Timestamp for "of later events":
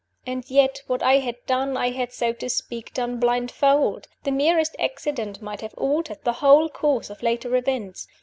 7.11-8.07